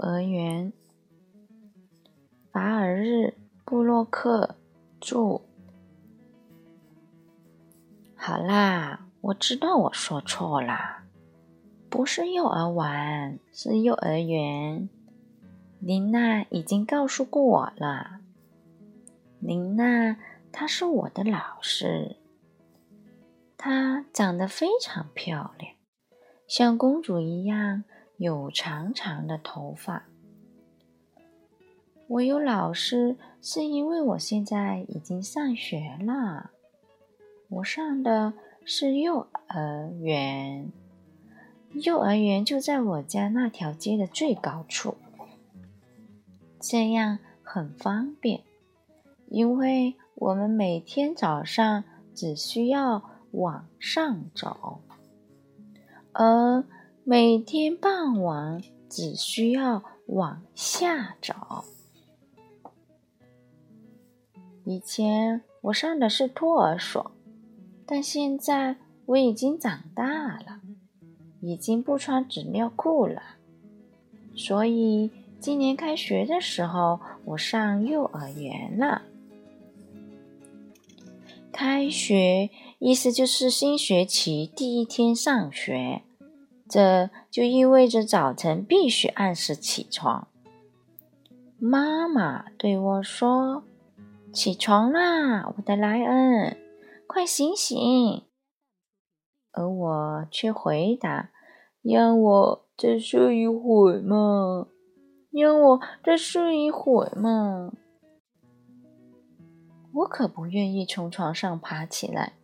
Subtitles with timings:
[0.00, 0.72] 幼儿园，
[2.52, 4.54] 法尔日布洛克
[5.00, 5.40] 著。
[8.14, 11.04] 好啦，我知道我说错啦，
[11.90, 14.88] 不是幼儿园，是幼儿园。
[15.80, 18.20] 琳娜已经告诉过我了。
[19.40, 20.16] 琳娜，
[20.52, 22.14] 她是我的老师，
[23.56, 25.74] 她长得非常漂亮，
[26.46, 27.82] 像公主一样。
[28.18, 30.08] 有长长的头发。
[32.08, 36.50] 我有老师，是因为我现在已经上学了。
[37.48, 38.32] 我上的
[38.64, 40.72] 是幼儿园，
[41.74, 44.96] 幼儿园就在我家那条街的最高处，
[46.58, 48.42] 这样很方便，
[49.28, 54.80] 因为我们每天早上只需要往上走，
[56.12, 56.64] 而。
[57.10, 61.64] 每天傍晚只需要往下找。
[64.66, 67.10] 以前我上的是托儿所，
[67.86, 70.60] 但现在我已经长大了，
[71.40, 73.22] 已经不穿纸尿裤了。
[74.36, 79.00] 所以今年开学的时候，我上幼儿园了。
[81.50, 86.02] 开学意思就是新学期第一天上学。
[86.68, 90.28] 这就意味着早晨必须按时起床。
[91.58, 93.64] 妈妈对我说
[94.32, 96.56] ：“起床啦，我的莱恩，
[97.06, 98.24] 快醒醒！”
[99.52, 101.30] 而我却回答
[101.82, 104.68] ：“让我再睡一会嘛，
[105.30, 107.72] 让我再睡一会嘛。”
[109.94, 112.34] 我可不愿意从床上爬起来，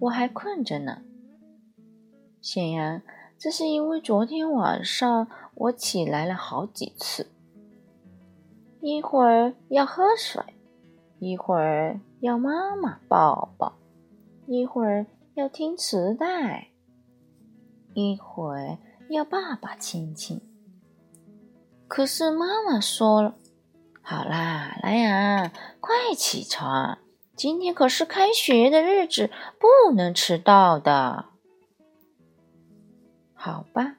[0.00, 1.02] 我还困着呢。
[2.42, 3.02] 显然，
[3.38, 7.26] 这是因为昨天晚上我起来了好几次，
[8.80, 10.42] 一会儿要喝水，
[11.18, 13.74] 一会儿要妈妈抱抱，
[14.46, 16.68] 一会儿要听磁带，
[17.94, 18.78] 一会儿
[19.10, 20.40] 要爸爸亲亲。
[21.88, 23.34] 可是妈妈说了
[24.00, 26.98] ：“好啦，莱阳，快起床，
[27.36, 31.26] 今天可是开学的日子，不能迟到的。”
[33.42, 33.96] 好吧，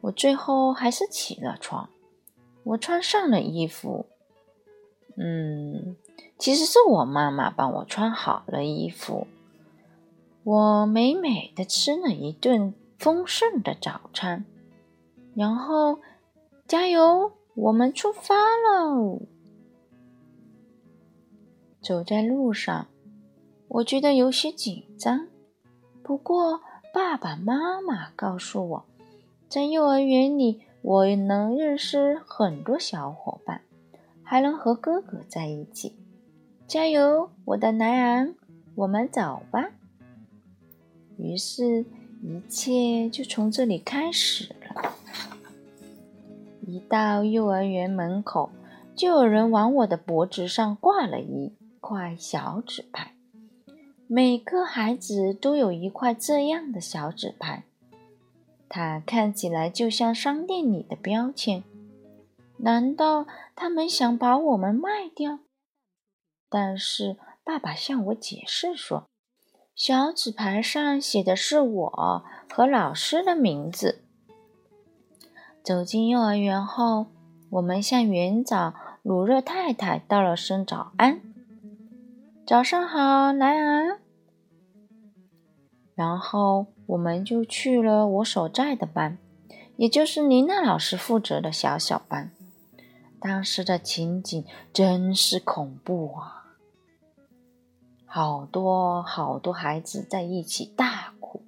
[0.00, 1.90] 我最后还是起了床。
[2.62, 4.06] 我穿上了衣服，
[5.18, 5.94] 嗯，
[6.38, 9.26] 其实是我妈妈帮我穿好了衣服。
[10.42, 14.46] 我美美的吃了一顿丰盛的早餐，
[15.34, 15.98] 然后
[16.66, 19.20] 加油，我们出发喽！
[21.82, 22.86] 走在路上，
[23.68, 25.28] 我觉得有些紧张，
[26.02, 26.62] 不过。
[26.92, 28.84] 爸爸妈妈告诉我，
[29.48, 33.62] 在幼儿园里，我能认识很多小伙伴，
[34.24, 35.94] 还能和哥哥在一起。
[36.66, 38.34] 加油，我的男人，
[38.74, 39.70] 我们走吧。
[41.16, 41.84] 于是，
[42.22, 44.92] 一切就从这里开始了。
[46.66, 48.50] 一到幼儿园门口，
[48.96, 53.14] 就有人往我的脖子上挂了一块小纸牌。
[54.12, 57.62] 每个孩子都有一块这样的小纸牌，
[58.68, 61.62] 它看起来就像商店里的标签。
[62.56, 65.38] 难道他们想把我们卖掉？
[66.48, 69.06] 但是爸爸向我解释说，
[69.76, 74.02] 小纸牌上写的是我和老师的名字。
[75.62, 77.06] 走进幼儿园后，
[77.50, 81.20] 我们向园长鲁热太太道了声早安。
[82.50, 84.00] 早上好，莱昂。
[85.94, 89.18] 然后我们就去了我所在的班，
[89.76, 92.32] 也就是妮娜老师负责的小小班。
[93.20, 96.56] 当时的情景真是恐怖啊！
[98.04, 101.44] 好多好多孩子在一起大哭，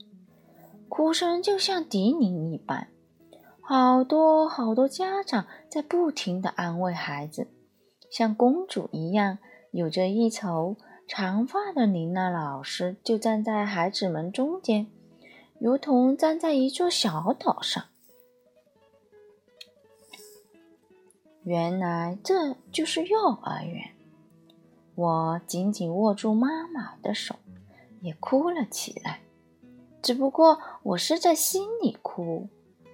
[0.89, 2.87] 哭声就像笛铃一般。
[3.61, 7.49] 好多好多家长在不停的安慰孩子，
[8.09, 9.39] 像公主一样，
[9.73, 10.77] 有着一头。
[11.07, 14.87] 长发的琳娜老师就站在孩子们中间，
[15.59, 17.85] 如同站在一座小岛上。
[21.45, 23.91] 原来这就是幼儿园。
[24.95, 27.37] 我紧紧握住妈妈的手，
[28.01, 29.21] 也哭了起来。
[30.01, 32.49] 只不过我是在心里哭，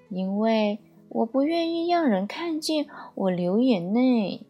[0.08, 0.78] 因为
[1.08, 4.46] 我不愿意让人看见我流眼泪。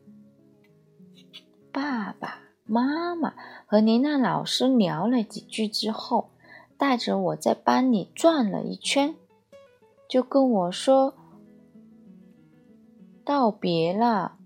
[1.71, 2.48] 爸爸。
[2.69, 3.33] 妈妈
[3.65, 6.29] 和妮娜老师聊了几句之后，
[6.77, 9.15] 带着我在班里转了一圈，
[10.07, 11.15] 就跟我说
[13.25, 14.37] ：“道别了。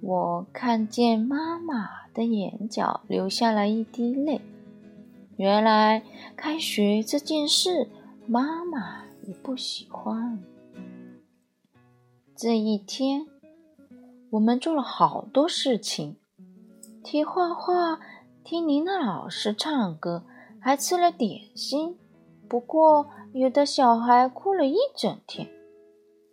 [0.00, 4.40] 我看见妈妈的眼角流下了一滴泪。
[5.36, 6.04] 原来
[6.36, 7.88] 开学这件事，
[8.28, 10.40] 妈妈也不喜欢。
[12.36, 13.26] 这一天，
[14.30, 16.16] 我们做了好多事情：
[17.02, 17.98] 听画画，
[18.44, 20.24] 听您的老师唱歌，
[20.60, 21.98] 还吃了点心。
[22.46, 25.48] 不过，有的小孩哭了一整天。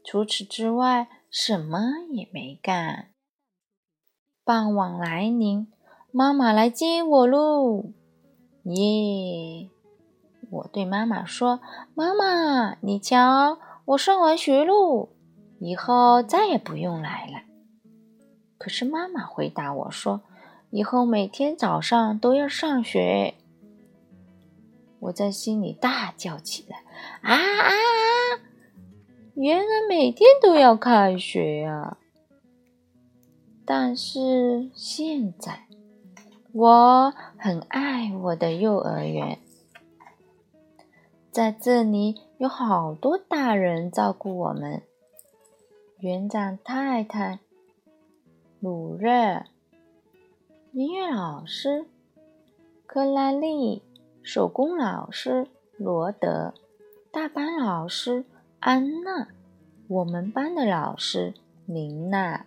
[0.03, 1.79] 除此之外，什么
[2.11, 3.07] 也没干。
[4.43, 5.71] 傍晚来临，
[6.11, 7.85] 妈妈来接我喽！
[8.63, 9.69] 耶！
[10.49, 11.61] 我对妈妈说
[11.95, 15.09] ：“妈妈，你瞧，我上完学喽。”
[15.59, 17.41] 以后再也不用来了。
[18.57, 20.21] 可是妈妈回答我说
[20.69, 23.33] ：“以后每天早上都要上学。”
[24.99, 26.83] 我在心里大叫起来
[27.21, 28.41] ：“啊啊啊！
[29.35, 31.99] 原来每天都要开学啊！”
[33.63, 35.67] 但是现在，
[36.51, 39.37] 我很爱我的幼儿园，
[41.31, 44.81] 在这里有好多大人照顾我们。
[45.99, 47.39] 园长太太、
[48.59, 49.43] 鲁热、
[50.73, 51.85] 音乐老师。
[52.85, 53.83] 克拉丽、
[54.23, 55.47] 手工老师
[55.77, 56.53] 罗德、
[57.11, 58.25] 大班老师
[58.59, 59.27] 安娜、
[59.87, 61.33] 我们班的老师
[61.65, 62.45] 琳娜、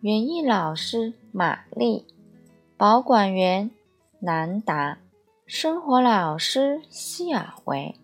[0.00, 2.06] 园艺老师玛丽、
[2.76, 3.70] 保管员
[4.20, 4.98] 南达、
[5.44, 7.94] 生活老师希尔维、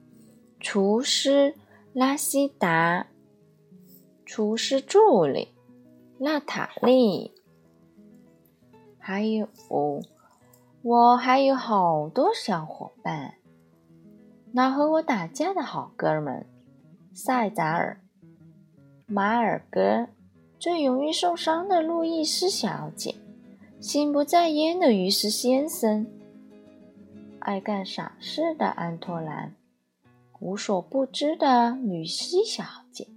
[0.61, 1.55] 厨师
[1.93, 3.07] 拉西达。
[4.25, 5.49] 厨师助理
[6.19, 7.31] 娜塔莉，
[9.07, 9.47] 还有
[10.81, 13.35] 我，还有好多小伙伴。
[14.51, 16.47] 那和我打架的好哥们
[17.13, 18.01] 塞扎尔、
[19.05, 20.07] 马尔格，
[20.59, 23.15] 最容易受伤的路易斯小姐，
[23.79, 26.07] 心不在焉的于斯先生，
[27.41, 29.55] 爱干傻事的安托兰，
[30.41, 33.09] 无所不知的吕西小姐。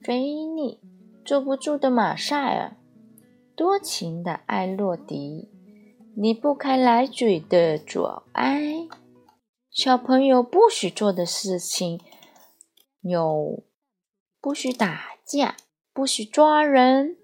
[0.00, 0.20] 菲
[0.54, 0.78] 利，
[1.24, 2.76] 坐不住的马赛尔，
[3.58, 5.48] 多情的艾洛迪，
[6.14, 8.86] 离不开来嘴的左埃。
[9.68, 12.00] 小朋友不许做的事情
[13.00, 13.64] 有：
[14.40, 15.56] 不许打架，
[15.92, 17.16] 不许抓人，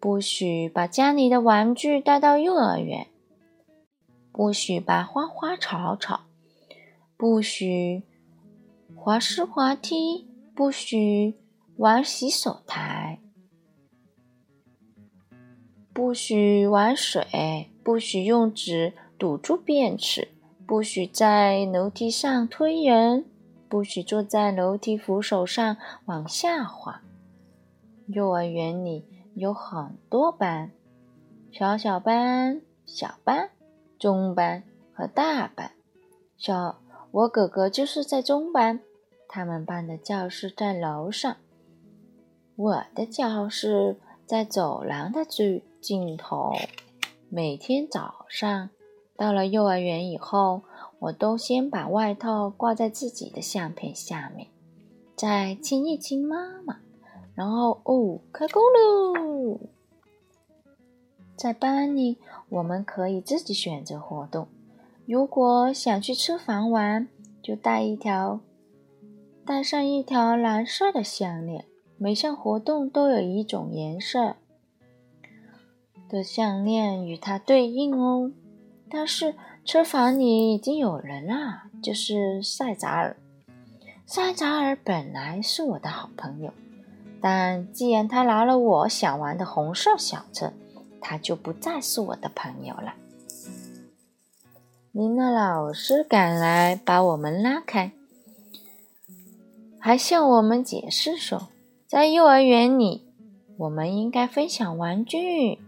[0.00, 3.08] 不许把家里的玩具带到幼儿园，
[4.30, 6.20] 不许把花花草草，
[7.16, 8.04] 不许
[8.94, 11.34] 滑丝滑梯，不许。
[11.76, 13.20] 玩洗手台，
[15.92, 20.28] 不许玩水，不许用纸堵住便池，
[20.66, 23.24] 不许在楼梯上推人，
[23.68, 27.02] 不许坐在楼梯扶手上往下滑。
[28.06, 29.04] 幼儿园里
[29.34, 30.70] 有很多班，
[31.50, 33.50] 小小班、小班、
[33.98, 35.72] 中班和大班。
[36.36, 38.80] 小我哥哥就是在中班，
[39.28, 41.36] 他们班的教室在楼上。
[42.54, 46.52] 我的教室在走廊的最镜头。
[47.28, 48.70] 每天早上
[49.16, 50.62] 到了幼儿园以后，
[50.98, 54.48] 我都先把外套挂在自己的相片下面，
[55.14, 56.78] 再亲一亲妈妈，
[57.34, 59.58] 然后哦，开工喽！
[61.36, 64.48] 在班里，我们可以自己选择活动。
[65.06, 67.08] 如果想去车房玩，
[67.42, 68.40] 就带一条，
[69.46, 71.64] 带上一条蓝色的项链。
[71.96, 74.36] 每项活动都有一种颜色
[76.10, 78.32] 的项链与它对应哦。
[78.90, 83.16] 但是车房里已经有人了，就是塞扎尔。
[84.04, 86.52] 塞扎尔本来是我的好朋友，
[87.20, 90.52] 但既然他拿了我想玩的红色小车，
[91.00, 92.94] 他就不再是我的朋友了。
[94.90, 97.92] 您的老师赶来把我们拉开，
[99.78, 101.48] 还向我们解释说。
[101.86, 103.06] 在幼儿园里，
[103.56, 105.60] 我们应该分享玩具，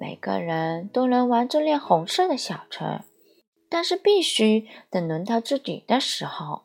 [0.00, 3.00] 每个人都能玩这辆红色的小车，
[3.68, 6.62] 但是必须等轮到自己的时候。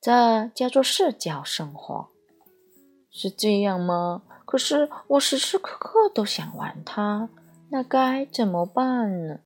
[0.00, 2.10] 这叫做社交生活，
[3.10, 4.22] 是这样吗？
[4.46, 7.28] 可是我时时刻刻都想玩它，
[7.70, 9.40] 那该怎么办呢？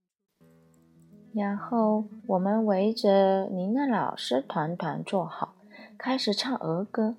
[1.34, 5.54] 然后我们围着您的老师团团坐好，
[5.96, 7.16] 开始唱儿歌。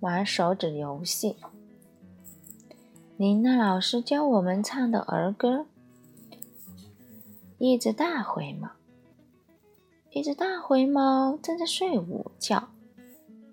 [0.00, 1.36] 玩手指游戏。
[3.18, 5.66] 林娜老师教我们唱的儿歌：
[7.58, 8.68] 一只大灰猫，
[10.10, 12.68] 一只大灰猫正在睡午觉。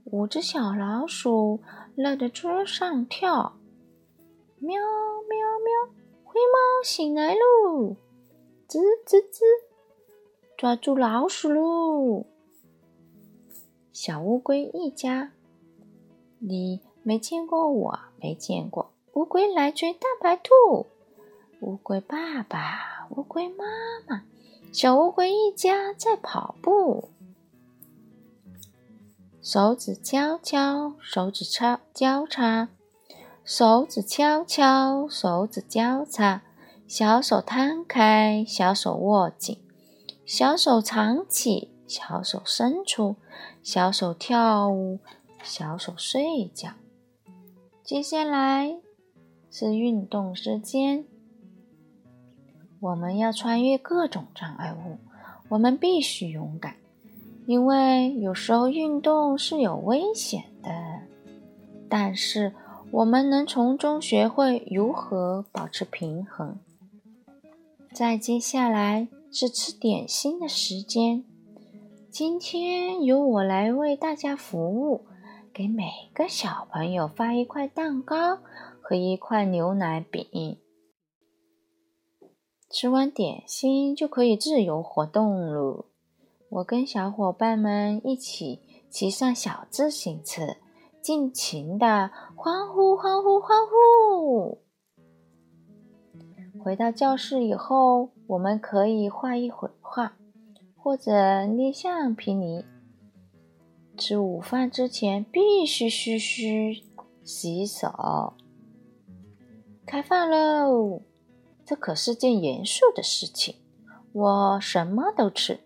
[0.04, 1.62] 五只小老鼠
[1.96, 3.54] 乐得桌上跳，
[4.60, 4.80] 喵
[5.28, 7.96] 喵喵，灰猫醒来喽！
[8.70, 9.42] 吱吱吱，
[10.56, 12.28] 抓住老鼠喽！
[13.92, 15.32] 小乌龟一家，
[16.38, 20.88] 你没见过我，没见过乌龟来追大白兔。
[21.62, 23.64] 乌龟爸爸，乌龟妈
[24.10, 24.24] 妈，
[24.74, 27.12] 小乌龟一家在跑步。
[29.42, 32.68] 手指敲敲，手指敲交叉，
[33.46, 36.42] 手指敲敲，手指交叉。
[36.86, 39.60] 小手摊开，小手握紧，
[40.26, 43.16] 小手藏起，小手伸出，
[43.64, 45.00] 小手跳舞，
[45.42, 46.72] 小手睡觉。
[47.82, 48.78] 接下来
[49.58, 51.06] 是运动时间，
[52.82, 54.98] 我们要穿越各种障碍物，
[55.48, 56.76] 我们必须勇敢。
[57.46, 60.70] 因为有时候运动是有危险的，
[61.88, 62.54] 但是
[62.92, 66.60] 我们能从中学会如何保持平衡。
[67.94, 71.24] 再接下来是吃点心的时间，
[72.10, 75.06] 今天由我来为大家服务，
[75.54, 78.40] 给每个小朋友发一块蛋糕
[78.88, 80.60] 和一块牛奶饼。
[82.70, 85.86] 吃完点心就可以自由活动了。
[86.50, 90.58] 我跟小伙伴们一起骑上小自行车，
[91.02, 94.60] 尽情的欢呼欢呼欢呼。
[96.64, 100.16] 回到教室以后，我们可以画一会画，
[100.78, 102.64] 或者捏橡皮泥。
[103.98, 106.84] 吃午饭之前必须嘘嘘
[107.24, 108.36] 洗手。
[109.86, 111.04] 开饭喽！
[111.64, 113.56] 这可是件严肃的事情。
[114.14, 115.60] 我什么都吃。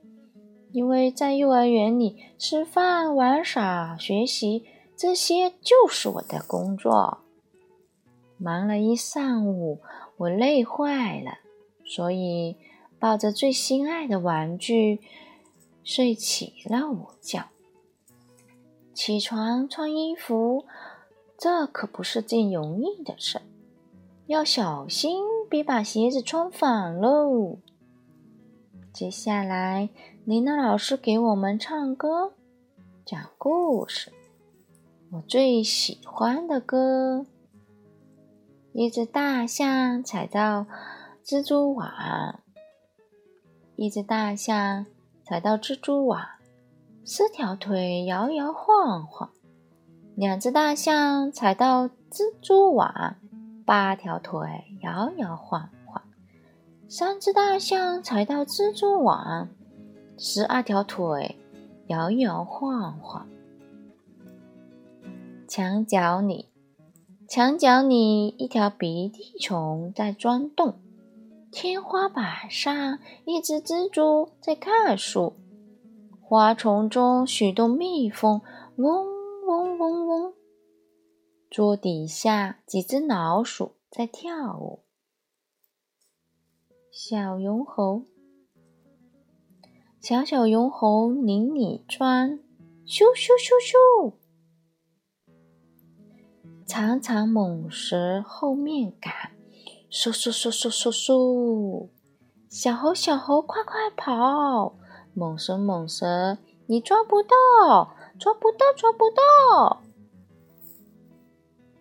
[0.72, 7.20] 因为在幼儿园里，吃饭、玩耍、学习，这些就是我的工作。
[8.38, 9.80] 忙了一上午，
[10.18, 11.40] 我累坏了，
[11.86, 12.58] 所以
[13.00, 15.02] 抱着最心爱的玩具
[15.84, 17.46] 睡起了午觉。
[18.94, 20.66] 起床穿衣服，
[21.38, 23.42] 这可不是件容易的事，
[24.30, 27.58] 要小心，别把鞋子穿反喽。
[28.94, 29.90] 接下来。
[30.24, 32.34] 琳娜老师给我们唱歌、
[33.04, 34.12] 讲故事，
[35.14, 37.26] 我最喜欢的歌。
[38.72, 40.68] 一只大象踩到
[41.26, 42.40] 蜘蛛网，
[43.76, 44.86] 一只大象
[45.24, 46.22] 踩到蜘蛛网，
[47.04, 49.32] 四条腿摇摇晃晃；
[50.14, 53.16] 两只大象踩到蜘蛛网，
[53.70, 54.50] 八条腿
[54.82, 56.02] 摇摇晃晃；
[56.88, 59.48] 三只大象踩到蜘蛛网。
[60.18, 61.38] 十二条腿
[61.86, 63.28] 摇摇晃晃，
[65.48, 66.50] 墙角里，
[67.28, 70.80] 墙角里一条鼻涕虫在钻洞。
[71.52, 75.36] 天花板上一只蜘蛛在看书。
[76.20, 78.42] 花丛中许多蜜蜂
[78.78, 79.06] 嗡
[79.46, 80.29] 嗡嗡嗡。
[81.50, 84.84] 桌底下几只老鼠在跳舞。
[86.92, 88.04] 小绒猴。
[90.00, 92.40] 小小绒猴拧里钻，
[92.86, 94.14] 咻咻咻咻；
[96.68, 99.12] 长长猛蛇后面赶，
[99.90, 101.90] 嗖嗖嗖嗖嗖嗖。
[102.48, 104.76] 小猴小猴快快跑，
[105.16, 106.38] 猛蛇猛蛇
[106.68, 109.82] 你抓不到，抓不到抓不到。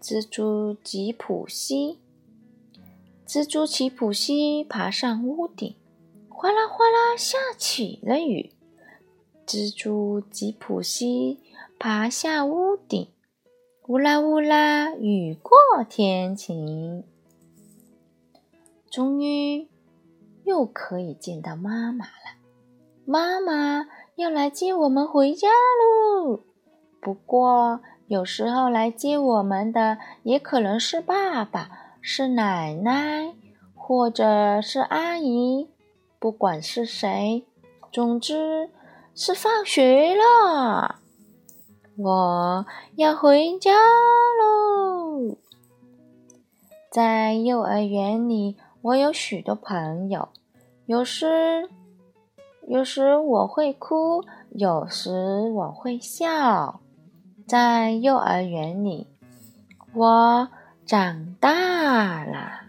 [0.00, 1.98] 蜘蛛吉普西，
[3.26, 5.74] 蜘蛛吉普西爬上屋顶。
[6.28, 8.52] 哗啦哗啦，下起了雨。
[9.44, 11.40] 蜘蛛吉普西
[11.80, 13.08] 爬下屋顶，
[13.88, 15.52] 乌拉乌拉，雨过
[15.88, 17.02] 天晴。
[18.88, 19.66] 终于
[20.44, 22.38] 又可以见到妈妈了，
[23.04, 26.40] 妈妈要来接我们回家喽。
[27.00, 33.34] 不过，有时候来接我们的也可能是爸爸，是奶奶，
[33.74, 35.68] 或者是阿姨。
[36.18, 37.44] 不管是谁，
[37.92, 38.70] 总之
[39.14, 40.96] 是放学了，
[41.96, 45.36] 我要回家喽。
[46.90, 50.30] 在幼儿园里，我有许多朋友，
[50.86, 51.68] 有时
[52.66, 56.80] 有时我会哭，有时我会笑。
[57.48, 59.06] 在幼儿园里，
[59.94, 60.50] 我
[60.84, 62.67] 长大了。